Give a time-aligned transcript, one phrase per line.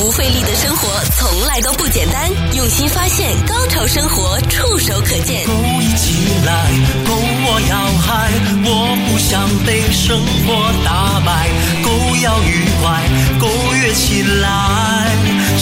[0.00, 5.44] 不费力的生活从来都不简单，用心发现，高潮生活触手可见。
[5.44, 6.70] 勾一起来，
[7.06, 8.32] 勾我要嗨，
[8.64, 11.50] 我不想被生活打败，
[11.84, 13.04] 勾要愉快，
[13.38, 15.06] 勾跃起来，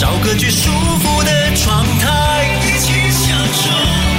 [0.00, 3.68] 找个最舒服的状态，一起享受，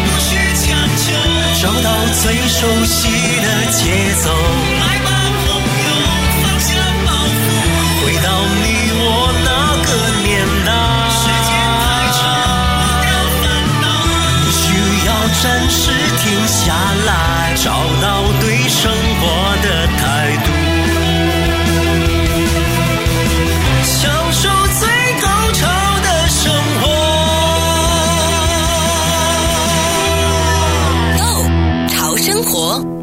[0.03, 0.35] 不需
[0.67, 1.15] 强求，
[1.61, 1.89] 找到
[2.21, 3.07] 最熟悉
[3.39, 4.35] 的节奏，
[10.29, 11.49] 时间
[11.81, 12.19] 太长，
[14.45, 14.61] 不需
[15.07, 15.09] 要。
[15.41, 16.73] 暂时停下
[17.05, 18.05] 来，找到
[18.41, 18.91] 对生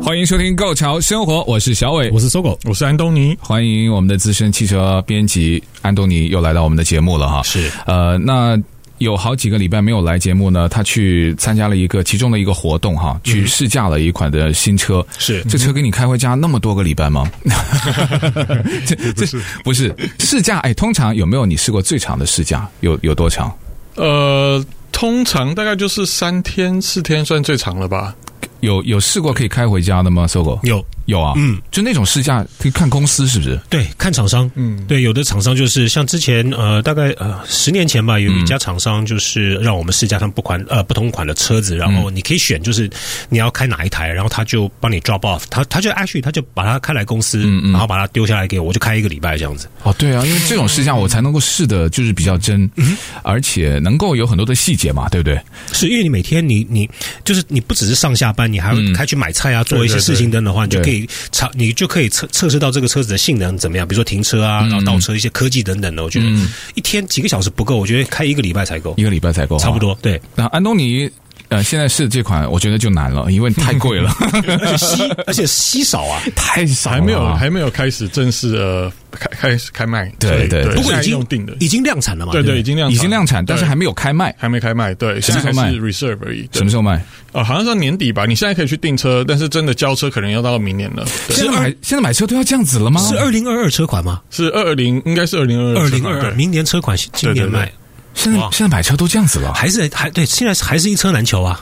[0.06, 3.36] 欢迎收听《Go 潮生活》，我是小伟，我是搜狗，我是安东尼。
[3.40, 7.42] 欢迎我们的资深汽车编辑安东尼又来到我们的节目了哈。
[7.42, 8.56] 是，呃，那。
[8.98, 15.06] 有好几个礼拜没有来节目呢，他去参加了一个其中的一个活动哈，去试驾了一款的新车。
[15.18, 17.30] 是这车给你开回家那么多个礼拜吗？
[18.86, 20.60] 这这是不是试驾？
[20.60, 22.66] 哎，通常有没有你试过最长的试驾？
[22.80, 23.54] 有有多长？
[23.96, 28.14] 呃，通常大概就是三天四天算最长了吧。
[28.60, 30.26] 有有试过可以开回家的吗？
[30.26, 30.84] 搜狗有。
[31.06, 33.58] 有啊，嗯，就那种试驾可以看公司是不是？
[33.70, 42.90] 对，看厂商，嗯，对，有的厂商就是像之前呃，大概呃十年前吧，有一家厂商就是让我们试驾他们不款呃不同款的车子，然后你可以选就是
[43.28, 49.68] 你要开哪一台，然后他就帮你 drop off，他他就 actually 他就把它开来公司，嗯嗯，然后把它丢下来给我，我就开一个礼拜这样子。
[49.84, 55.40] 哦，对啊，因为这种试驾我才能够试的就是比较真，嗯，而且能够有很多的细节嘛，对不对？
[55.72, 56.88] 是因为你每天你你
[57.24, 60.95] 就是你不只是上下班，你还要开去买菜啊，做一些事情等的话，你就可以
[61.32, 61.72] 查你。
[61.72, 66.04] 就可以测测试到这个车子的性能怎么样，比如说停车啊，然后倒车一些科技等等的。
[66.04, 66.26] 我觉得
[66.74, 69.98] 一天几个小时不够，我觉得开一个礼拜才够，一个礼拜才够，差不多。
[70.00, 71.10] 对，那安东尼。
[71.48, 87.00] 呃，现在试这款，我觉得就难了，因为太贵了，而且稀， 而且稀少啊，太少，还没有还没有开始正式呃开开始开卖，对对，不过已经用定的，已经量产了嘛，对对，已经量已经量产，但是还没有开卖，还没开卖，对，现在还是 reserve 而已，什么时候卖？
[87.32, 91.06] 呃，好像是年底吧，你现在可以去订车，但是真的交车可能要到明年了。
[91.28, 93.00] 现在买现在买车都要这样子了吗？
[93.08, 94.20] 是二零二二车款吗？
[94.30, 97.70] 是二零，应该是二零二二，二零二二，明年车款今年卖。
[98.16, 101.60] 现在现在买车都这样子了，还是还对，现在还是一车难求啊。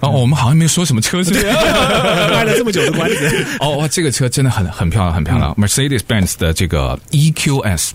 [0.00, 3.46] 哦，我们好像没有说什么车是， 卖了这么久的关子。
[3.58, 5.54] 哦，哇，这个车真的很很漂亮，很漂亮。
[5.54, 7.90] Mercedes-Benz 的这个 EQS，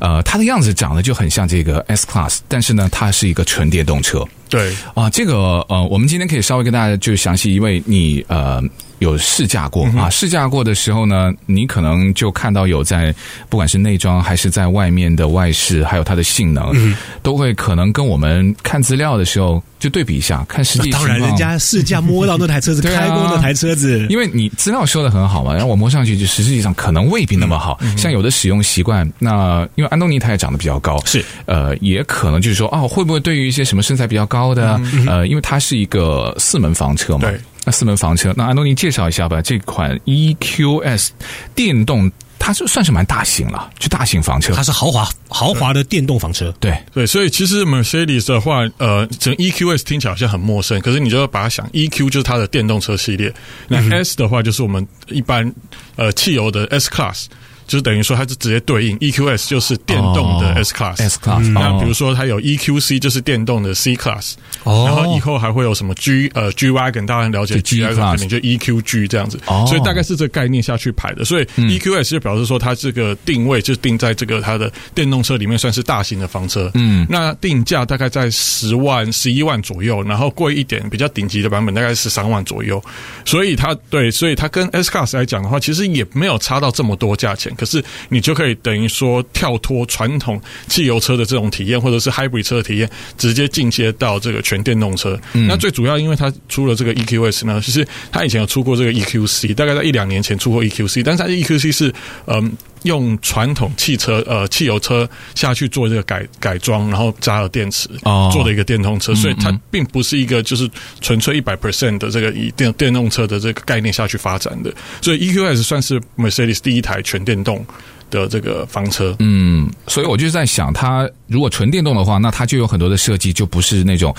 [0.00, 4.22] 呃，它的样子长得就很像这个 S Class，但是呢，它是一个纯电动车。
[4.48, 8.62] 对啊，这个呃，我们今天可以稍微跟大家就详细，因为你呃。
[8.98, 10.08] 有试驾过啊？
[10.08, 13.14] 试驾过的时候呢，你可能就看到有在
[13.50, 20.88] 不管是内装还是在外面的外饰，还有它的性能，嗯、都会可能跟我们看资料的时候就对比一下，看实际。
[20.88, 27.76] 当然，人家试驾摸到那台车子， 开过那台车子，因为你资料说的很好嘛，然后我摸上去就实际上可能未必那么好。
[27.82, 37.30] 嗯、像有的使用习惯，那因为安东尼他也长得比较高，是呃，也可能就是说哦，会不会对于一些什么身材比较高的、嗯、呃，因为它是一个四门房车嘛。
[37.30, 39.42] 对那四门房车，那安东尼介绍一下吧。
[39.42, 41.08] 这款 EQS
[41.52, 42.08] 电动，
[42.38, 44.54] 它是算是蛮大型了，就大型房车。
[44.54, 46.54] 它是豪华豪华的电动房车。
[46.60, 53.34] 对对，所以其实 Mercedes 的话，呃，整 EQS 听起来好像很陌生，可是你就要把它想，EQ 就是它的电动车系列，
[53.66, 55.52] 那 S 的话就是我们一般
[55.96, 57.26] 呃汽油的 S Class。
[57.66, 61.50] 就是等于说，它是直接对应 EQS 就是电动的 S Class，S Class。
[61.52, 64.34] 那比如说它有 EQC 就是电动的 C Class，
[64.64, 69.40] 哦然后以后还会有什么 G 呃 G Wagon，大家了解 G Wagon 可能就 EQG 这样子。
[69.46, 71.24] 哦所以大概是这个概念下去排的。
[71.24, 76.70] 所以 EQS 就表示说它这个定位就定在这个它的电动车里面算是大型的房车。
[76.74, 82.80] 嗯，那定价大概在十万、十一万左右，然后贵一点比较顶级的版本大概十三万左右。
[83.24, 87.52] 所以它对，所以它跟 S Class 来讲的话，其实也没有差到这么多价钱。
[87.56, 92.88] 可是你就可以等于说跳脱传统汽油车的这种体验，或者是 hybrid 车的体验，
[93.18, 95.18] 直接进阶到这个全电动车。
[95.32, 101.92] 嗯、那最主要，因为它出了这个 EQS 呢，其实它以前有出过这个 EQC，大概在一两年前出过 EQC，但是它 EQC 是
[102.26, 102.52] 嗯
[102.86, 107.88] 用传统汽车呃汽油车下去做这个改改装，然后加了电池
[108.32, 114.72] 做的一个电动车，哦、所以它并不是一个就是纯粹一百 percent 的这个以电电动车的这个概念下去发展的。
[115.02, 117.64] 所以 EQS 算是 Mercedes 第一台全电动
[118.10, 124.14] 的这个房车，嗯，所以我就在想，它如果纯电动的话，那它就有很多的设计，就不是那种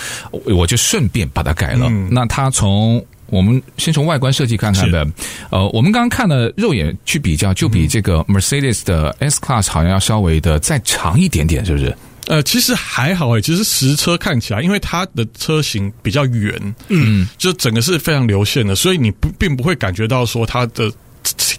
[0.45, 1.87] 我就顺便把它改了。
[1.89, 5.05] 嗯、那它从我们先从外观设计看看的。
[5.49, 11.95] 呃，我们刚刚看了肉眼去比较，就比这个 Mercedes 的 S Class 好像要稍微的再长一点点，是不是？
[12.27, 20.91] 呃，其实还好诶，其实实车看起来，因为它的车型比较圆，嗯，就整个是非常流线的，所以你不并不会感觉到说它的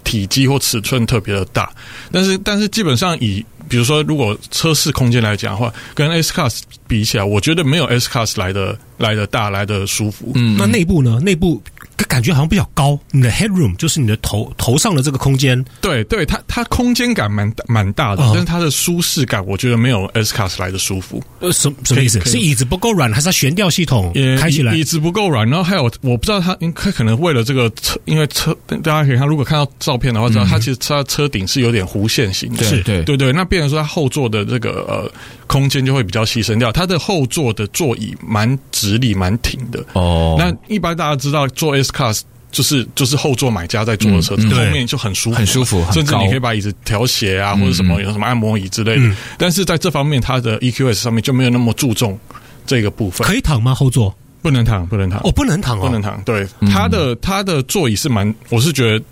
[0.03, 1.71] 体积或尺寸特别的大。
[2.11, 10.31] 但是，但是基本上以比如说，如果车室空间来讲的话，跟 S Class 比起来，我觉得没有 S Class 来的来的大，来的舒服。
[10.35, 11.19] 嗯，那内部呢？
[11.21, 11.61] 内部。
[12.05, 21.21] 感觉好像比较高，你的 headroom 就是你的头头上的这个空间，对对，它它空间感蛮蛮大的，哦、但是它的舒适感，我觉得没有 S Class 来的舒服。
[21.39, 22.19] 呃，什什么意思？
[22.25, 24.79] 是椅子不够软，还是它悬吊系统开起来椅？
[24.79, 33.33] 椅子不够软，然后还有我不知道它，它可能为了这个车，因为车大家可以看，如果看到照片的话，知道它其实它车顶是有点弧线型的，是对对对。
[33.33, 35.11] 那变成说它后座的这个呃
[35.49, 40.37] 空间就会比较牺牲掉，它的后座的座椅蛮直立蛮挺的哦。
[40.39, 42.21] 那一般大家知道坐 S Class。
[42.51, 49.03] 就是就是后座买家在坐的车子，嗯嗯、后面就很舒服，很舒服，甚至你可以把椅子调斜啊，嗯、或者什么有什么按摩椅之类的。
[49.03, 52.17] 嗯、但是在这方面，它的 EQS 上面就没有那么注重
[52.65, 53.27] 这个部分。
[53.27, 53.75] 可以躺吗？
[53.75, 54.11] 后座
[54.41, 55.19] 不能躺，不能躺。
[55.19, 56.19] 哦，不能躺哦，不能躺。
[56.23, 56.43] 对，
[56.73, 59.05] 它的它的座椅是蛮，我是觉得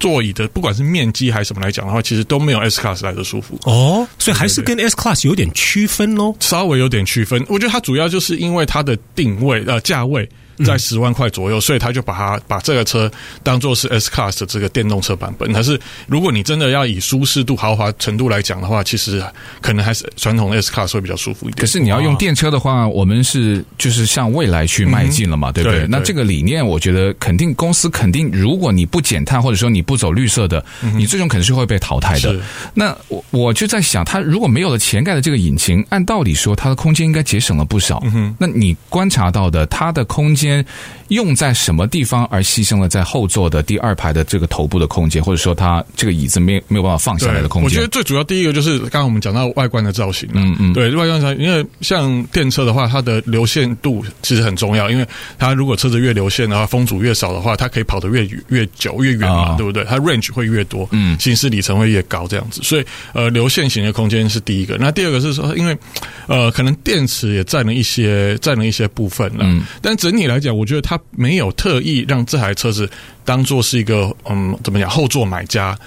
[0.00, 3.56] 座椅的不管是面积还是什么来讲的话，其实都没有 S Class 来的舒服。
[3.62, 7.44] 哦，所以还是跟 S Class 有点区分喽，稍微有点区分。
[7.48, 10.28] 我觉得它主要就是因为它的定位呃价位。
[10.64, 13.10] 在十万块左右，所以他就把它把这个车
[13.42, 15.52] 当做是 S Class 的这个电动车版本。
[15.52, 19.22] 但是，如果你真的要以舒适度、豪华程度来讲的话，其实
[19.60, 21.60] 可能还是传统的 S Class 会比较舒服一点。
[21.60, 25.80] 可是你要用电车的话，我们是就是向未来去迈进了嘛，嗯、对不对？
[25.80, 32.34] 对对，那这个理念，我觉得肯定公司肯定，如果你不减碳或者说你不走绿色的，嗯、你最终肯定是会被淘汰的。
[32.74, 38.02] 那我我就在想，它如果没有了前盖的这个引擎，按道理说它的空间应该节省了不少。
[38.04, 40.66] 嗯、那你观察到的它的空间今天
[41.10, 47.64] 用在什么地方而牺牲了在后座的第二排的这个头部的空间，或者说它这个椅子没没有办法放下来的空间？
[47.64, 55.06] 我觉得最主要第一个就是刚刚我们讲到外观的造型，嗯嗯，对外观造型，因为像电车的话，它的流线度其实很重要，因为
[55.38, 59.84] 它如果车子越流线的话，风阻越少的话，它可以跑得越越久越远嘛，哦、对不对？
[59.84, 62.60] 它 range 会越多，嗯，行驶里程会越高，这样子。
[62.62, 64.76] 所以呃，流线型的空间是第一个。
[64.78, 65.76] 那第二个是说，因为
[66.28, 72.90] 呃，可能电池也占了一些占了一些部分了，嗯，但整体来讲，我觉得它没有特意让这台车子
[73.24, 75.78] 当做是一个嗯，怎么讲，后座买家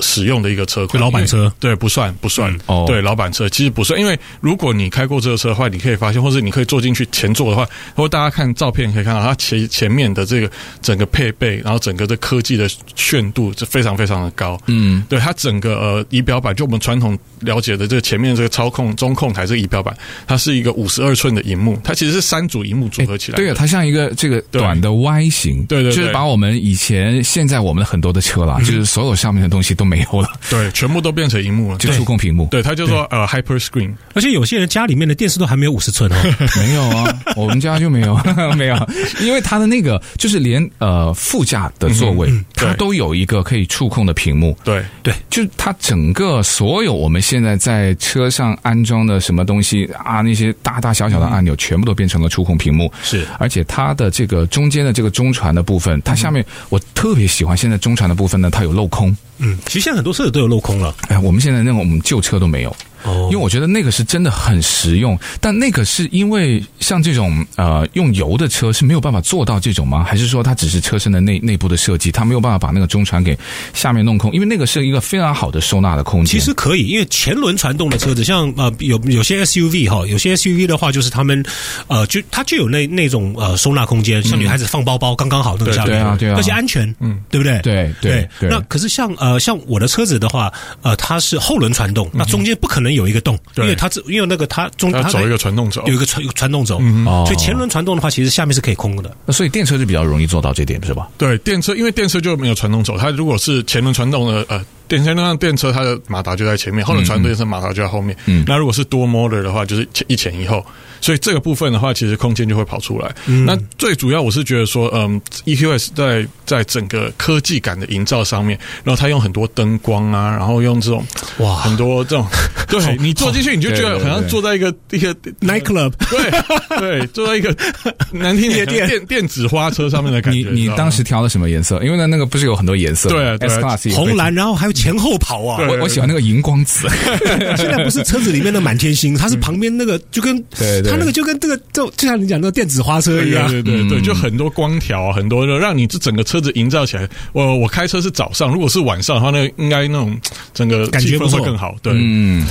[0.00, 1.52] 使用的一个车款，老板车。
[1.58, 10.50] 对，不算不算，嗯哦、对，老板车其实不算，因为如果你开过这个车的话，你可以发现，或者你可以坐进去前座的话，或大家看照片可以看到，它前前面的这个
[10.80, 19.96] 整个配备，然后整个的科技的炫度是非常非常的高，嗯，对，它整个呃仪表板，就我们传统了解的这个前面这个操控中控台这个仪表板，
[20.28, 29.87] 它是一个五十二寸的荧幕，它其实是三组荧幕组合起来，对啊，它像一个这个短的 Y 型，对，对对，就是把我们以前现在我们的很多的车啦，嗯、就是所有上面的东西都。
[29.88, 32.46] 没有了， 对，全部都变成荧幕了，就触控屏幕。
[32.50, 33.94] 对，它就说呃，Hyper Screen。
[34.14, 36.16] 而且有些人家里面的电视都还没有五十寸哦，
[36.58, 38.16] 没有啊，我们家就没有，
[38.56, 38.76] 没有，
[39.20, 44.56] 因为它的那个就是连呃副驾的座位，它都有一个可以触控的屏幕。
[44.62, 44.84] 对。
[45.02, 52.92] 对，就是它整个所有我们现在在车上安装的什么东西啊，那些大大小小的按钮，全部都变成了触控屏幕。
[53.02, 59.16] 是，而且它的这个中间的这个中传的部分，它下面我特别喜欢，现在中传的部分呢，它有镂空。
[59.38, 60.94] 嗯，现在很多车子都有镂空了。
[61.08, 62.74] 哎，我们现在那种我们旧车都没有。
[63.04, 70.04] 哦，因为我觉得那个是真的很实用，但那个是因为像这种呃用油的车是没有办法做到这种吗？
[70.04, 73.36] 还是说它只是车身的内内部的设计，它没有办法把那个中传给
[73.74, 74.32] 下面弄空？
[74.32, 76.38] 因为那个是一个非常好的收纳的空间。
[76.38, 81.44] 其实可以，因为前轮传动的车子，像呃有有些 SUV 哈，有些 SUV 的话，就是他们
[81.86, 87.60] 呃就它就有那那种呃收纳空间，像女孩子放包包刚刚好那个下面，对啊对啊，而且安全，嗯，对不对？
[87.62, 88.48] 对对对。
[88.48, 90.52] 那可是像呃像我的车子的话，
[90.82, 93.38] 呃它是后轮传动，那中间不可能有一个洞。
[93.56, 99.16] 因为它这，因为那个它中它走一个传动轴，有一个传传动轴，嗯、所以前轮传动的话，其实下面是可以空的。
[99.26, 101.08] 那所以电车就比较容易做到这点，是吧？
[101.18, 104.64] 对，电车因为电车就没有传动轴，它如果是前轮传动的呃。
[104.88, 108.16] 电车那辆电车，它的马达就在前面，后轮传动电车马达就在后面。
[108.26, 110.64] 嗯，那如果是多 motor 的话，就是一前一后，
[111.00, 113.14] 所以这个部分的话，其实空间就会跑出来。
[113.26, 121.04] 嗯，那最主要我是觉得说，嗯，EQS 在在整个科技感的营造上面，然后它用很多灯光啊，然后用这种
[121.38, 122.26] 哇很多这种，
[122.68, 127.54] 对你坐进去你就觉得好像坐在一个一个 night club，对对，坐在一个
[128.10, 130.48] 难听点电电子花车上面的感觉。
[130.50, 131.82] 你你当时挑了什么颜色？
[131.84, 134.72] 因为呢，那个不是有很多颜色，对对，红蓝，然后还有。
[134.78, 135.66] 前后跑啊。
[135.68, 136.88] 我我喜欢那个荧光紫，
[137.56, 147.08] 现在不是车子里面的满天星，它是旁边那个就跟它那个就跟这个就就像你讲那个电子花车一样，对对对，就很多光条，很多的让你这整个车子营造起来。
[147.32, 150.18] 我我开车是早上，如果是晚上的话，那应该那种
[150.54, 151.74] 整个感觉会更好。
[151.82, 152.46] 对，嗯。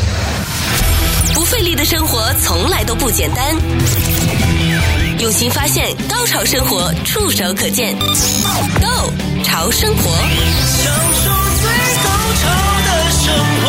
[1.33, 3.55] 不费力的生活从来都不简单，
[5.19, 10.11] 用心发现，高潮生活触手可见 Go 潮生活，
[10.83, 10.93] 享
[11.23, 11.67] 受最
[12.03, 12.47] 高潮
[12.85, 13.65] 的生活。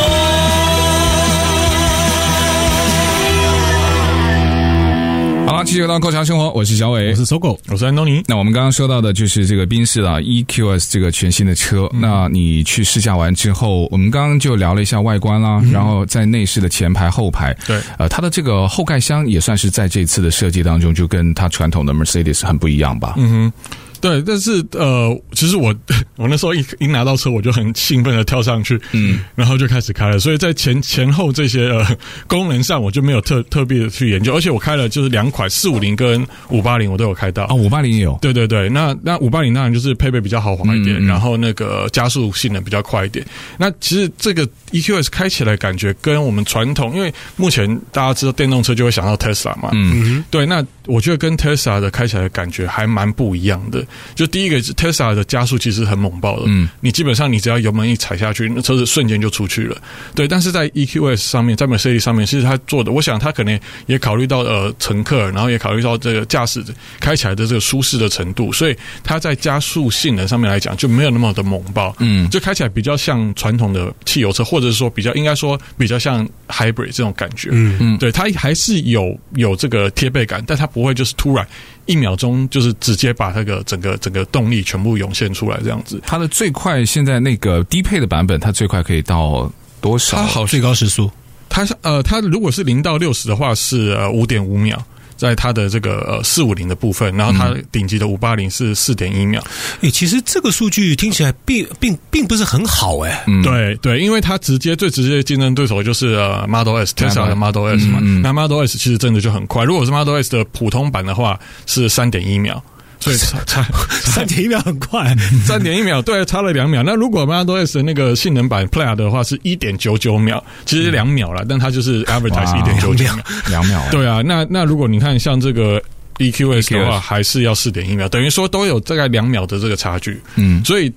[5.47, 8.23] 好了，继续到高潮生活，我是小伟，我是搜狗，我是安东尼。
[8.27, 11.89] 那我们刚刚说到的就是这个宾士啊 EQS 这个全新的车。
[11.95, 23.15] 嗯、那你去试驾完之后，我们刚刚就聊了一下外观啦，嗯、然后在内饰的前排、后排，对，呃，它的这个后盖箱也算是在这次的设计当中，就跟它传统的 Mercedes 很不一样吧？
[23.17, 23.53] 嗯哼。
[24.01, 25.75] 对，但是呃，其实我
[26.17, 30.19] 我那时候一一拿到车，我就很兴奋的跳上去，嗯，然后就开始开了。
[30.19, 31.87] 所以在前前后这些呃
[32.27, 34.35] 功能上，我就没有特特别的去研究。
[34.35, 37.55] 而且我开了就是两款四五零跟五八零，我都有开到啊。
[37.55, 38.69] 五八零也有，对对对。
[38.69, 43.25] 那那五八零当然就是配备比较豪华一点，嗯嗯，然后那个加速性能比较快一点。
[43.57, 50.47] 那其实这个 EQS 开起来感觉跟我们传统，因为目前大家知道电动车就会想到 Tesla 嘛，嗯，对。
[50.47, 53.87] 那我觉得跟 Tesla 的开起来的感觉还蛮不一样的。
[54.15, 59.77] 就第一个是 Tesla 的加速其实很猛爆的，嗯，你基本上你只要油门一踩下去，那车子瞬间就出去了，
[60.15, 60.27] 对。
[60.27, 66.65] 但是在 EQS 上面，在 Mercedes 上面，其实他做的，我想他可能也考虑到呃乘客，然后也考虑到这个驾驶
[66.99, 81.47] 开起来的这个舒适的程度，所以它在加速性能上面来讲就没有那么的猛爆，嗯，就开起来比较像传统的汽油车，或者是说比较应该说比较像 Hybrid 这种感觉，嗯嗯，对，它还是有有这个贴背感，但它不会就是突然。
[81.87, 85.99] 一秒钟就是直接把那个整个整个动力全部涌现出来，这样子。
[86.07, 90.19] 它的最快现在那个低配的版本，它最快可以到多少？
[90.19, 91.11] 它好最高时速，
[91.49, 94.85] 它是呃，它如果是零到六十的话是呃五点五秒。
[95.19, 99.45] 在它的这个呃四五零的部分，然后它顶级的五八零是四点一秒。
[99.83, 103.15] 诶，其实这个数据听起来并并并不是很好诶。
[103.27, 107.99] 嗯，对对，因为它直接最直接的竞争对手就是呃 Model S，Tesla 的 Model S 嘛。
[108.23, 112.63] 那 Model S 其实真的就很快，如果是 Model S 的普通版的话是三点一秒。
[113.01, 113.63] 所以差差
[114.05, 115.15] 三点一秒很快，
[115.47, 116.83] 三点一秒对，差了两秒。
[116.83, 123.83] 那如果 Model S 的那个性能版 Player 的话是一点九九秒，其实两秒了，但它就是 advertise 一点九九秒，两秒。
[123.91, 125.83] 对啊，那那如果你看像这个
[126.19, 130.21] EQS 的话，还是要四点一秒，等于说都有大概两秒的这个差距。
[130.37, 130.93] 嗯，所以。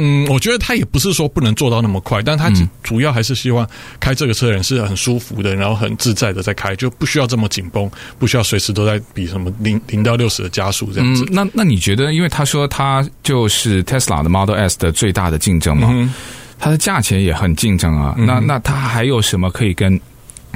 [0.00, 2.48] 嗯，我觉得他也不是说不能做到那么快，但他
[2.84, 11.24] 主要还是希望开这个车的人是很舒服的，然后很自在的在开，就不需要这么紧绷，不需要随时都在比什么零零到六十的加速这样子。
[11.24, 16.14] 嗯、那那你觉得，因为他说他就是 Tesla 的 Model S 的最大的竞争嘛，嗯、
[16.58, 18.14] 它的价钱也很竞争啊。
[18.18, 20.00] 嗯、那那他还有什么可以跟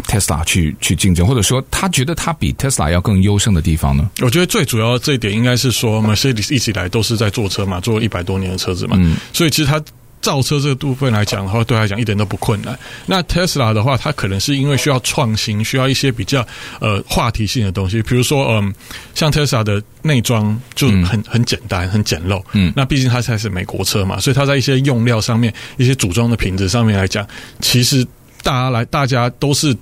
[0.06, 4.10] ？Tesla 去去竞争，或者说他觉得他比 Tesla 要更优胜的地方呢？
[4.20, 9.82] 我觉得最主要的这一点应该是说，Mercedes 一直以来都是在做车嘛，做一百多年的车子嘛，嗯、所以其实他
[10.20, 12.78] 造车这个部分来讲的话，对他来讲一点都不困难。
[13.06, 16.46] 那 Tesla 的话，它可能是因为需要创新，需要一些比较
[16.80, 18.74] 呃话题性的东西，比如说嗯、呃，
[19.14, 27.26] 像 Tesla 的内装就很很简单、很简陋，嗯，那毕竟它才是美国车嘛，所以它在一些用料上面、一些组装的品质上面来讲，
[27.60, 28.06] 其实。
[28.42, 29.76] 大家来，大家都是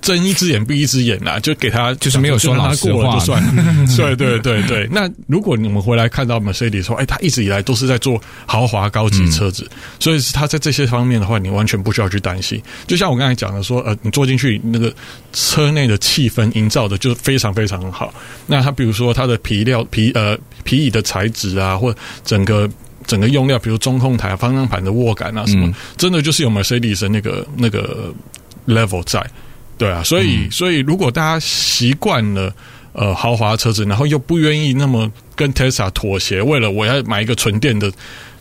[0.00, 3.64] 睁一只眼闭一只眼啦，就给他就是没有说老实话就算了。
[3.96, 4.86] 对对对对。
[4.92, 12.62] 那如果你们回来看到 Mercedes 说，哎，他一直以来都是在做豪华高级车子，嗯、所以他在这些方面的话，你完全不需要去担心。
[12.86, 14.94] 就像我刚才讲的说，呃，你坐进去那个
[15.32, 18.12] 车内的气氛营造的就非常非常好。
[18.46, 21.94] 那他比如说它的皮料皮呃皮椅的材质啊，或
[22.24, 22.68] 整个。
[23.06, 28.12] 整个用料，比如中控台、方向盘的握感啊，什么，嗯、真的就是有 Mercedes 的那个那个
[28.66, 29.24] level 在，
[29.78, 32.54] 对啊，所以、嗯、所以如果大家习惯了
[32.92, 37.92] 呃豪华车子，然后又不愿意那么跟 Tesla 妥协，为了我要买一个纯电的。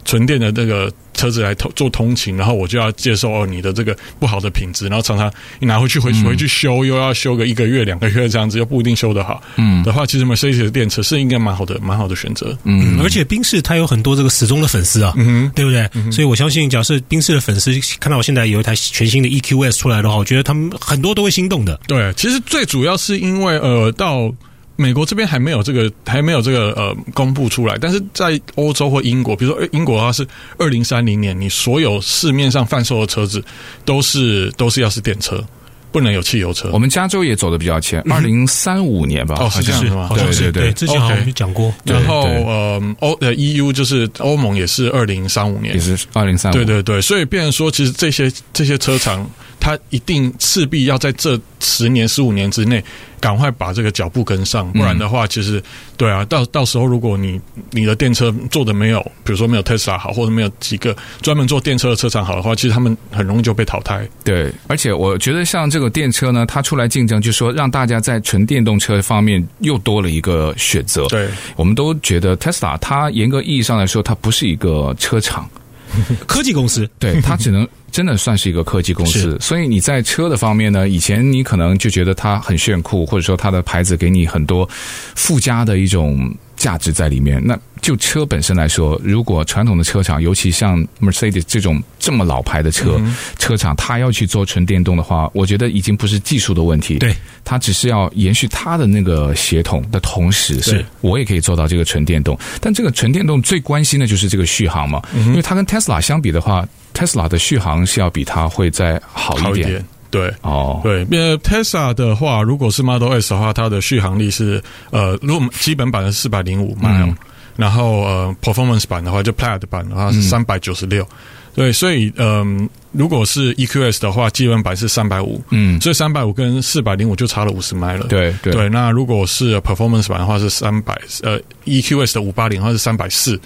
[0.05, 9.41] 纯电的这个车子来做通勤，然后我就要接受哦你的这个不好的品质，然后常常你拿回去回去回去修，又要修个一个月两个月这样子，又不一定修得好。
[9.55, 12.57] 嗯，的话，其实 Mercedes 的电车是应该蛮好的，蛮好的选择。
[12.63, 15.89] 嗯，而且宾士它有很多这个死忠的粉丝啊，嗯哼，对不对？
[15.93, 21.79] 嗯、所以我相信，假设宾士的粉丝看到我现在有一台全新的 EQS 出来的话，我觉得他们很多都会心动的。
[21.88, 24.33] 对，其实最主要是因为呃到。
[24.75, 27.77] 美国这边还没有这个，还没有这个呃公布出来。
[27.80, 30.25] 但是在欧洲或英国，比如说英国的话是
[30.58, 33.44] 二零三零年，你所有市面上贩售的车子
[33.86, 35.44] 都是都是要是电车，
[35.92, 36.70] 不能有汽油车。
[36.74, 40.10] 我们加州也走的比较前，二零三五年吧，哦，是这样是吗？
[40.15, 41.72] 对对对，之前好像讲过。
[41.84, 46.56] 然后呃，欧呃 EU 就是欧盟也是二零三五年，也是二零三五。
[46.56, 49.30] 对对对，所以变成说，其实这些这些车厂，
[49.63, 52.84] 它一定势必要在这十年、十五年之内。
[53.24, 55.63] 赶快把这个脚步跟上，不然的话，其实
[55.96, 57.39] 对啊，到到时候如果你
[57.72, 64.05] 你的电车做的没有，比如说没有特斯拉好，或者没有几个专门做电车的车厂好的话，其实他们很容易就被淘汰。
[64.25, 71.08] 对，而且我觉得像这个电车呢，它出来竞争，就是说让大家在纯电动车方面又多了一个选择。
[71.08, 75.50] 对，我们都觉得特斯拉它严格意义上来说，它不是一个车厂。
[76.27, 79.38] 科技公司，对，它只能真的算是一个科技公司。
[79.39, 84.67] 所以你在车的方面呢，以前你可能就觉得它很炫酷，或者说它的牌子给你很多
[85.15, 86.33] 附加的一种
[86.63, 87.46] 价值在里面。
[87.46, 96.98] 那就车本身来说，如果传统的车厂，尤其像 Mercedes 这种这么老牌的车、嗯、车厂，它要去做纯电动的话，我觉得已经不是技术的问题。
[97.00, 102.39] 对，它只是要延续它的那个协同的同时，是我也可以做到这个纯电动。
[102.62, 109.84] 但这个纯电动最关心的就是这个续航嘛，嗯、因为它跟 Tesla 相比的话，Tesla 的续航是要比它会再好一点。
[110.13, 117.08] 对，哦，对，因为 Tesla 的话，如果是 Model S 的话，它的续航力是呃，如果基本版的四百零五 mile。
[117.08, 117.15] 嗯
[117.55, 121.08] 然后呃，performance 版的话，就 Plaid 版的话是三百九十六，
[121.53, 128.67] 对，所以嗯、呃，如果是 EQS 的话，基本版是三百五，嗯，所以三百五跟四百零五就差了五十迈了，对对，对。
[128.70, 133.39] 那如果是 performance 版的话是三百，呃，EQS 的五八零的话是三百四，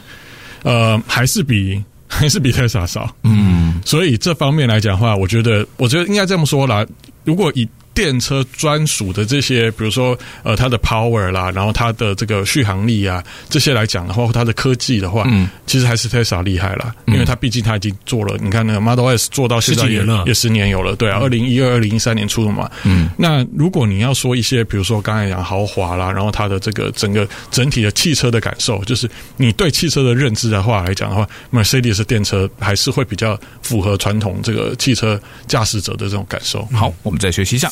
[0.63, 6.85] 呃，还是比还是比特斯拉少，嗯，所以这方面来讲的话，我觉得我觉得应该这么说啦，
[7.23, 36.63] 如果以电车专属的这些，比如说呃，它的 power 啦，然后它的这个续航力啊，这些来讲的话，它的科技的话，嗯，其实还是 Tesla 厉害啦，因为它毕竟它已经做了，你看那个 Model S 做到现在也也十年有了，对啊，二零一二、二零一三年出的嘛，嗯，那如果你要说一些，比如说刚才讲豪华啦，然后它的这个整个整体的汽车的感受，就是你对汽车的认知的话来讲的话，Mercedes 电车还是会比较符合传统这个汽车驾驶者的这种感受。
[36.73, 37.71] 好，我们再学习一下。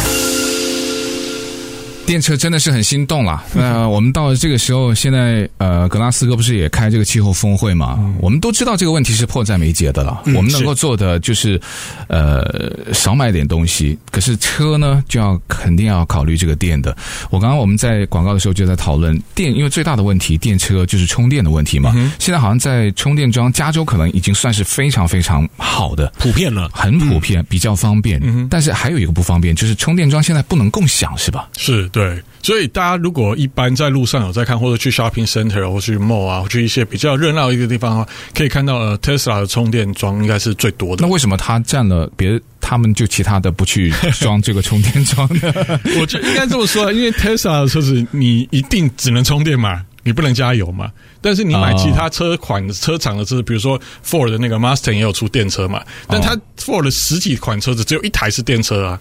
[2.05, 3.43] 电车真的是很心动了。
[3.53, 7.99] 那我们到了这个时候，现在呃，格拉斯哥不是也开这个气候峰会嘛？
[8.19, 10.21] 我们都知道这个问题是迫在眉睫的了。
[10.35, 11.59] 我们能够做的就是
[12.07, 13.97] 呃，少买点东西。
[14.11, 16.95] 可是车呢，就要肯定要考虑这个电的。
[17.29, 21.93] 我刚刚我们在广告的时候就在讨论电，因为最大的问题电车就是充电的问题嘛。
[22.19, 28.21] 现在好像在充电桩，加州可能已经算是非常非常好的普遍了，很普遍，比较方便。
[28.49, 31.47] 但是还有一个不方便，就是充电桩现在不能共享，是吧？
[31.57, 32.21] 是对。
[32.43, 41.05] 所以大家如果一般在路上有在看，或者去 shopping center 或去 mall 啊，或去一些比较热闹一个地方的话，可以看到呃，Tesla 的充电桩应该是最多的。
[41.05, 45.53] 那为什么他占了别他们就其他的不去装这个充电桩呢？
[45.99, 50.89] 我觉得应该这么说，因为 Tesla 的车子你一定只能充电嘛，你不能加油嘛。
[51.21, 58.99] 但是你买其他车款的车厂的车，比如说 Ford 的那个 Mustang 也有出电车嘛，但它 Ford 的十几款车子只有一台是电车啊，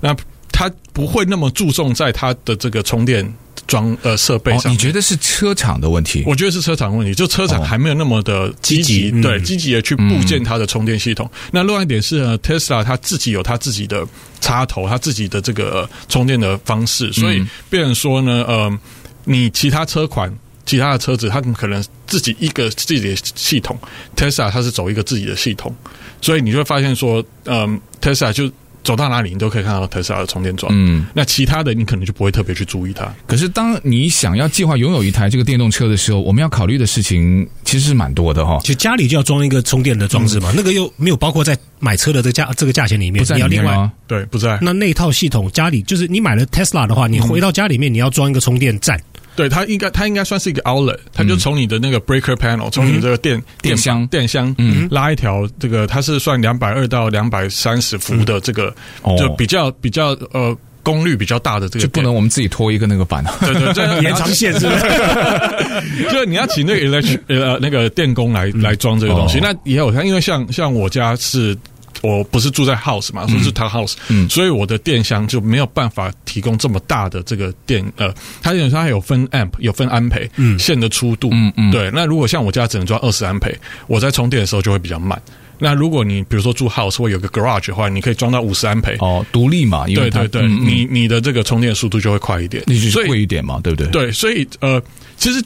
[0.00, 0.14] 那。
[0.56, 3.30] 它不会那么注重在它的这个充电
[3.66, 4.62] 装呃设备上。
[4.62, 6.24] 哦，你觉得是车厂的问题？
[6.26, 11.30] 我觉得是车厂问题，就车厂还没有那么的积极，哦、对积极的去部件它的充电系统。
[11.30, 14.02] 嗯、那另外一点是呢，Tesla 它自己有它自己的
[14.40, 18.78] 插头，它自己的这个充电的方式，所以变成说呢，呃，
[19.24, 23.78] 你其他车款、其他的车子，它可能自己一个自己的系统
[24.16, 25.76] ，Tesla 它是走一个自己的系统，
[26.22, 28.50] 所以你就会发现说，嗯、呃，Tesla 就。
[28.86, 30.70] 走到哪里，你都可以看到特斯拉的充电桩。
[30.72, 33.12] 嗯，那其他的你可能就不会特别去注意它。
[33.26, 38.60] 可是，当你想要计划拥有一台这个电动车的时候，我们要考虑的事情其实是蛮多的哈。
[38.60, 43.20] 其实家里就要装一个充电的装置嘛，嗯、那个又没有包括在买车的这个价这个价钱里面。
[43.20, 43.70] 不在里面吗？
[43.70, 44.56] 你要另外对，不在。
[44.62, 49.00] 那那一套系统家里就是你买了 Tesla 的话，你回到家里面你要装一个充电站。
[49.36, 54.06] 对，它应该它应该算是一个 outlet，它就从你的那个 breaker panel，从你这个电电箱。
[54.06, 58.74] 电箱，嗯，拉一条这个，它是算两百二到两百三十伏的这个，
[59.18, 66.08] 就比较比较呃功率比较大的这个，就不能我们自己拖一个那个板，对对，这 延长线是不是？
[66.10, 71.56] 就你要请那个 electric 呃那个电工来来装这个东西，那也有它，因为像像我家是。
[72.02, 81.90] 我不是住在 house 嘛，说是 town house，嗯，所以我的电箱就没有办法提供这么大的这个电，呃，它有它有分 amp，有分安培，嗯，线的粗度，嗯嗯，对。
[81.92, 83.56] 那如果像我家只能装二十安培，
[83.86, 85.20] 我在充电的时候就会比较慢。
[85.58, 88.94] 那如果你比如说住 house 或有个 garage 的话，你可以装到五十安培。
[89.00, 93.88] 哦，独立嘛，因为它对对对，嗯嗯你你的这个充电速度就会快一点，那就是贵一点嘛，对不对？
[93.88, 94.82] 对，所以呃，
[95.16, 95.42] 其实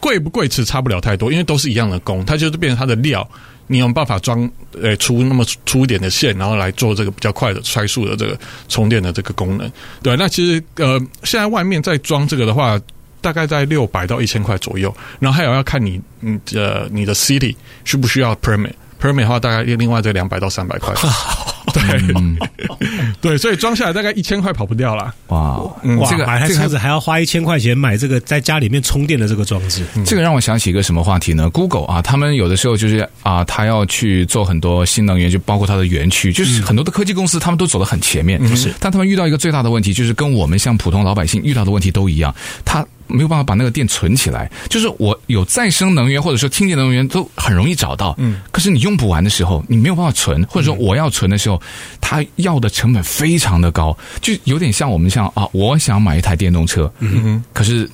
[0.00, 3.26] 贵不贵其实差不了太多，因为都是一样的功，它就是变成它的料，
[3.66, 4.48] 你有办法装
[4.80, 9.70] 呃出那么粗一点的线，然后来做这个比较快的快速的这个充电的这个功能。
[10.02, 12.80] 对，那其实呃，现在外面在装这个的话，
[13.20, 18.72] 大概在六百到一千块左右，然后还有要看你嗯呃你的 city 需不需要 permit。
[19.00, 20.94] permit 的话，大概另外在两百到三百块。
[21.74, 22.38] 对、嗯，
[23.20, 25.12] 对，所以装下来大概一千块跑不掉了。
[25.28, 29.84] 哇，嗯哇，这个买台这个车子还要花一千块钱买这个在家里面充电的这个装置。
[30.06, 38.40] 这个让我想起一个什么话题呢？Google 啊，他们有的时候就是啊，他要去做很多新能源，就包括它的园区，就是很多的科技公司，他们都走得很前面。
[38.56, 42.32] 是，但他们遇到一个最大的问题，就是跟我们像普通老百姓遇到的问题都一样，
[42.64, 44.50] 他没有办法把那个电存起来。
[44.68, 51.60] 就是我有再生能源或者说清洁能源都很容易找到，嗯，可是你用不完的时候，你没有办法存，或者说我要存的时候，
[52.00, 57.88] 它要的成本非常的高，就有点像我们像啊，我想买一台电动车，嗯哼，可是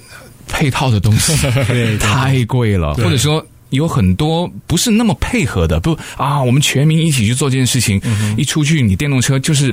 [0.46, 1.34] 配套的东西
[1.98, 3.44] 太贵了，或者说。
[3.70, 8.02] 有很多不是那么配合的，不啊，我们全民一起去做这件事情，
[8.36, 9.72] 一出去你电动车就是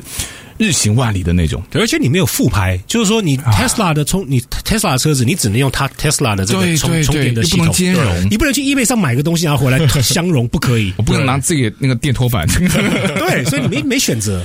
[0.58, 14.44] 日行万里的那种，而且你没有副牌，就是说你 Tesla 的充，你 Tesla 的车子，你只能用它 Tesla 的这个充充电的系统，不能兼容，你不能去 eBay 上买个东西然后回来 相容，不可以，我不能拿自己那个电拖板， 对，所以你没没选择。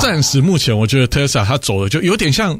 [0.00, 2.58] 暂时目前，我觉得 Tesla 它走的就有点像。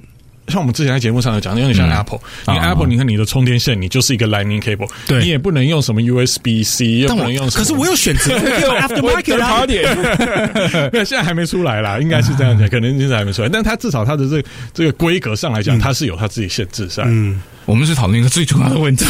[0.49, 7.65] 像我们之前在节目上有讲，有点像 Apple，因为 Apple，你看你的充电线，你就是一个 Lightning cable，对，你也不能用什么 USB C，又不能用什麼。
[7.65, 9.65] 可是我有选择， 用 Aftermarket 啊。
[10.93, 17.03] 没有，现在还没出来啦，应该是这样讲，可能现在还没出来，但它至少它的这个这个规格上来讲，它是有它自己限制在。
[17.07, 19.05] 嗯，我们是讨论一个最重要的问题，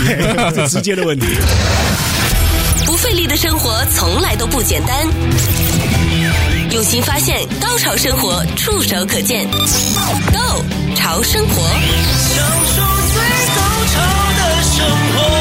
[0.54, 1.26] 最直接的问题。
[2.86, 5.06] 不费力的生活从来都不简单。
[6.70, 9.46] 用心发现，高潮生活触手可见。
[9.50, 10.62] Go
[11.04, 11.62] 潮生活，
[12.18, 13.20] 享受最
[13.54, 13.60] 高
[13.92, 14.00] 潮
[14.38, 15.33] 的生活。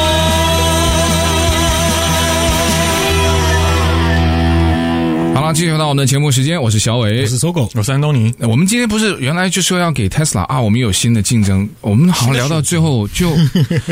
[5.46, 8.32] 了，继续回到我们的节目时间，我是小伟，我是搜狗，我是安东尼。
[8.40, 13.30] 我们今天不是原来就说要给 Tesla 啊，我们有新的竞争，我们好像聊到最后就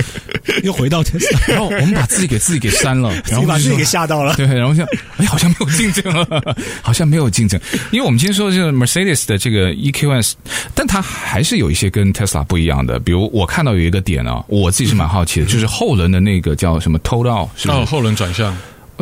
[0.64, 4.34] 又回到 Tesla， 然后我们把自己给自己给删了， 然后把自己给吓到了。
[4.36, 4.86] 对，然后像
[5.18, 7.60] 哎，好像没有竞争了，好像没有竞争，
[7.90, 10.32] 因为我们今天说的是 Mercedes 的这个 EQS，
[10.74, 18.56] 但它还是有一些跟 Tesla 不一样的，比如我看到有一个点啊，我自己是蛮好奇的，就是后轮的那个叫什么 Total，哦，后轮转向。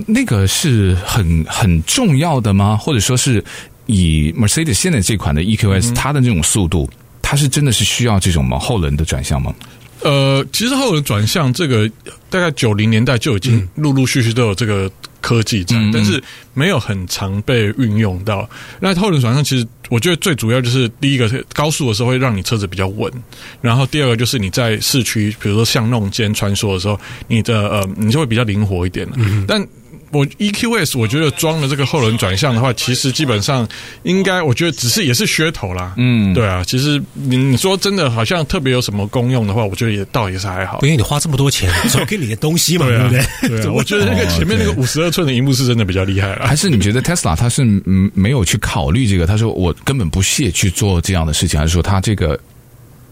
[0.07, 2.77] 那个是很很重要的吗？
[2.77, 3.45] 或者说是
[3.87, 6.89] 以 Mercedes 现在这款的 EQS，它的那种速度，
[7.21, 8.59] 它是真的是需要这种吗？
[8.59, 9.55] 后轮的转向吗？
[10.03, 11.87] 呃，其实后轮转向这个
[12.31, 16.23] 大概九零年代就已经陆陆续续都有这个科技在，嗯、但是
[16.55, 18.49] 没有很常被运用到。
[18.81, 23.13] 那后轮转向其实我觉得最主要就是第一个高速的时候会让你车子比较稳，
[23.61, 26.99] 然后第二个就是你在市区，比如说巷弄间穿梭的时候，
[27.29, 29.07] 你的呃你就会比较灵活一点。
[29.17, 29.63] 嗯，但
[30.13, 33.67] 我 EQS 我觉得装了这个后轮转向的话，其实基本上
[34.03, 35.95] 应该，我觉得只是也是噱头啦。
[35.97, 40.81] 嗯，对啊，其实你你说真的好像特别有什么功用的话，我觉得也倒也是还好。
[40.83, 43.23] 因为你花这么多钱，总给你个东西嘛， 对不对？
[43.49, 46.47] 对啊，我觉得那个前面那个五十二寸的荧幕是真的比较厉害了。
[46.47, 49.27] 还是你觉得 Tesla 它是嗯没有去考虑这个？
[49.27, 52.39] 他说我根本不屑去做这样的事情，还是说他这个？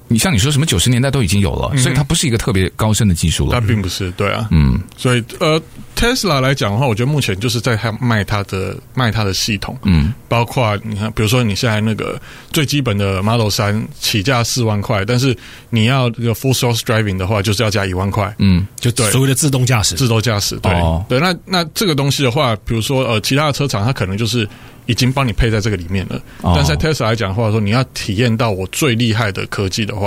[0.09, 3.53] 你像你说什么九十年代都已经有了，所以它不是一个特别高深的技术了。
[3.53, 5.61] 它并不是，对啊，嗯，所以呃
[5.95, 12.21] ，Tesla 来讲的话，我觉得目前就是在它卖它的卖它的系统，嗯，包括你看，比如说你现在那个
[12.53, 15.37] 最基本的 Model 三起价四万块，但是
[15.69, 24.49] 你要这个 Full Source Driving 的话，就是要加一万块，嗯，就对，所谓的自动驾驶，自动驾驶，对，哦、对，那那这个东西的话，比如说呃，其他的车厂它可能就是。
[24.89, 29.98] 已经帮你配在这个里面了，但是在 Tesla 来讲的话，说你要体验到我最厉害的科技的话，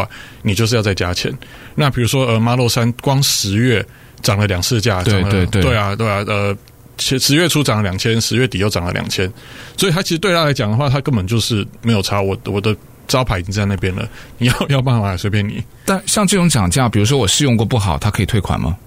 [0.41, 1.31] 你就是要再加钱。
[1.75, 3.85] 那比如说呃，Model 三光十月
[4.21, 6.55] 涨了两次价，对对对，对啊对啊，呃，
[6.97, 9.31] 十十月初涨了两千，十月底又涨了两千，
[9.75, 12.21] 所以它其实对他来讲的话，它根本就是没有差。
[12.21, 12.75] 我我的
[13.07, 15.63] 招牌已经在那边了，你要要办法随便你。
[15.85, 18.77] 但像这种涨价，比如说我试用过不好，它可以退款吗？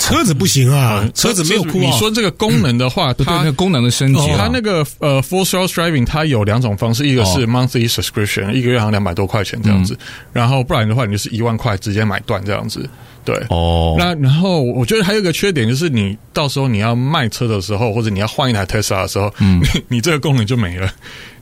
[0.00, 1.78] 车子不行啊，车子没有哭。
[1.78, 9.96] 你说这个功能的话，它那个功能的升级，它那个呃，Full Self Driving 它有两种方式，一个是 Monthly Subscription，一个月好像两百多块钱这样子，
[10.32, 12.88] 然后不然的话，你就是一万块直接买断这样子。
[13.22, 20.90] 对，哦，那然后我觉得还有一个缺点就是，你到时候你要卖车的时候，或者你要换一台 Tesla 的时候，嗯，你 你这个功能就没了。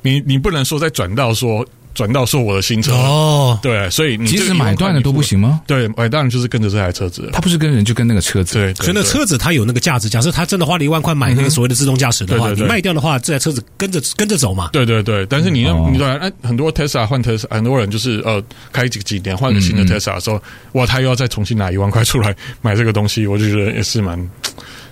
[0.03, 3.59] 你你不能说再转到说转到是我的新车哦。
[3.63, 5.61] 对，所以你即使买断了都不行吗？
[5.67, 7.29] 对，买断就是跟着这台车子。
[7.33, 8.55] 他不是跟人，就跟那个车子。
[8.55, 10.09] 对，所以那车子它有那个价值。
[10.09, 14.71] 假设他真的花了一万块买那个所谓的自动驾驶的话，你卖掉的话，这台车子跟着跟着走嘛。
[14.73, 20.41] 对对对，但是你要你说，很多 Tesla 换 Tesla，很多人就是呃开几几年换个新的 Tesla 的时候，
[20.73, 24.19] 哇，他又要再重新拿一万块出来买这个东西，我就觉得也是蛮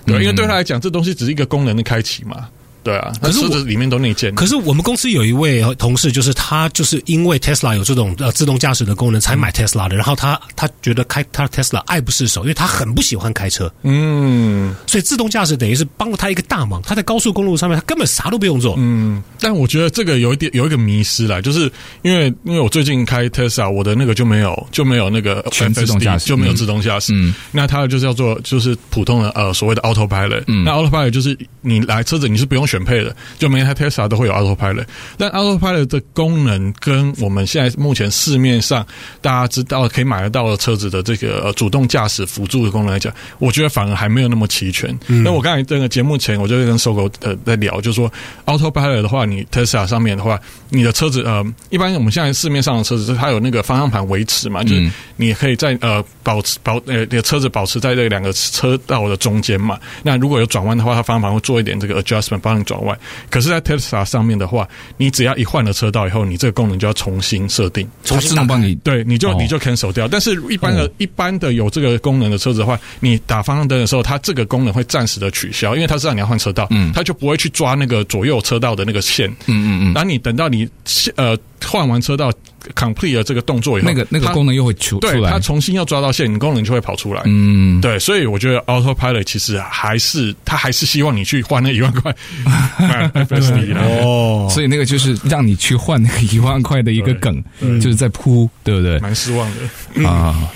[0.05, 2.47] 对，因为对他来讲，这东西只是一个功能的开启嘛。
[2.87, 4.33] 对啊，可是里面都内建。
[4.33, 13.69] 可是我们公司有一位同事，就是他就是因为 Tesla 有这种呃自动驾驶的功能才买 Tesla 的，然后他他觉得开他 Tesla 爱不释手，因为他很不喜欢开车。
[13.83, 16.81] 嗯，所以自动驾驶等于是帮了他一个大忙。
[16.83, 18.75] 他在高速公路上面，他根本啥都不用做。
[18.77, 21.69] 嗯，但我觉得这个有一点有一个迷失啦，就是
[22.03, 27.11] 因为因为我最近开 Tesla，我的那个就没有就没有那个全自动驾驶，就没有自动驾驶。
[27.13, 30.45] 嗯，那它就是叫做就是普通的呃所谓的 Autopilot。
[30.47, 34.85] 嗯，那 Autopilot 就是你来车子你是不用选配的，就每台 Tesla 都会有 Autopilot，
[35.17, 38.85] 但 Autopilot 的功能跟我们现在目前市面上
[39.21, 44.89] 大家知道可以买得到的车子的这个呃主动驾驶辅助的功能来讲，我觉得反而还没有那么齐全。
[45.07, 48.11] 那、嗯、我刚才这个节目前，我就跟 Sogo 呃在聊，就是说
[48.45, 59.79] Autopilot 的话，你 Tesla 上面的话，你的车子呃，一般我们现在市面上的车子，它有那个方向盘维持嘛，就是你可以在呃保持保呃你的车子保持在这两个车道的中间嘛。
[60.03, 62.95] 那如果有转弯的话，它方向盘会做一点这个 adjustment 帮你转弯。
[63.31, 70.07] 可是，在 Tesla 上面的话，你只要一换了车道以后，你这个功能就要重新设定，重新帮你，对，你就你就 cancel 掉。
[70.07, 79.93] 但是，一般的、哦、一般的有这个功能的车子的话，你打方向灯的时候，它这个功能会暂时的取消，因为它知道你要换车道，嗯，它就不会去抓那个左右车道的那个线，嗯嗯嗯。
[79.93, 80.67] 然后你等到你
[81.15, 82.31] 呃换完车道
[82.75, 87.97] complete 了这个动作以后，那个那个功能又会出对，出来，它重新要抓到线，你功能就会跑出来，嗯，对。
[87.99, 92.15] 所以我觉得 Autopilot 其实还是它还是希望你去换那一万块。
[94.03, 97.43] 哦，所以那个就是让你去换那个一万块的一个梗，
[97.81, 98.99] 就是在铺，对不对？
[98.99, 100.49] 蛮失望的啊，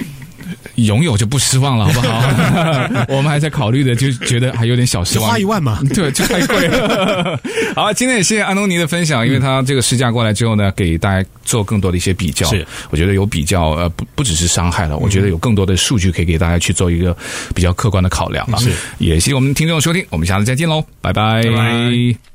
[0.76, 3.06] 拥有就不失望了，好不好？
[3.16, 5.30] 我们还在考虑的，就觉得还有点小失望。
[5.30, 7.40] 花一万嘛，对，就太贵了。
[7.76, 12.48] 好，今天也谢谢安东尼的分享，因为他这个试驾过来之后呢，给大家做更多的一些比较。
[12.48, 17.16] 是，我觉得有比较，呃，不不只是伤害了，我觉得有更多的数据可以给大家去做一个
[17.54, 18.58] 比较客观的考量了。
[18.58, 21.44] 是，也谢谢我们听众的收听，我们下次再见喽，拜拜。
[21.44, 22.31] 拜拜。